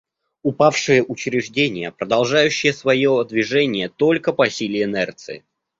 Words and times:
Упавшее 0.41 1.03
учреждение, 1.03 1.91
продолжающее 1.91 2.73
свое 2.73 3.23
движение 3.23 3.87
только 3.87 4.33
по 4.33 4.49
силе 4.49 4.81
инерции. 4.85 5.43